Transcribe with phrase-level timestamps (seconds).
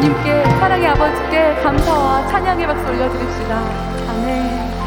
[0.00, 3.58] 주님께 사랑의 아버지께 감사와 찬양의 박수 올려드립시다.
[4.08, 4.77] 아멘.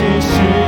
[0.00, 0.59] te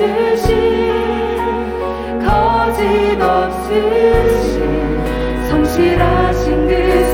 [0.00, 0.48] 없으신
[2.20, 4.64] 거짓 없으신
[5.48, 7.09] 성실하신 그